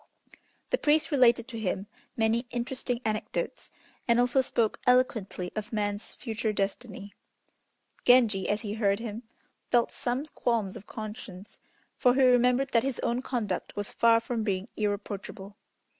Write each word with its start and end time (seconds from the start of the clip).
The 0.71 0.79
priest 0.79 1.11
related 1.11 1.47
to 1.49 1.59
him 1.59 1.85
many 2.17 2.47
interesting 2.49 3.01
anecdotes, 3.05 3.69
and 4.07 4.19
also 4.19 4.41
spoke 4.41 4.79
eloquently 4.87 5.51
of 5.55 5.71
man's 5.71 6.13
future 6.13 6.51
destiny. 6.51 7.13
Genji 8.03 8.49
as 8.49 8.61
he 8.61 8.73
heard 8.73 8.97
him, 8.97 9.21
felt 9.69 9.91
some 9.91 10.25
qualms 10.25 10.75
of 10.75 10.87
conscience, 10.87 11.59
for 11.97 12.15
he 12.15 12.23
remembered 12.23 12.71
that 12.71 12.81
his 12.81 12.99
own 13.01 13.21
conduct 13.21 13.75
was 13.75 13.91
far 13.91 14.19
from 14.19 14.41
being 14.41 14.69
irreproachable. 14.75 15.55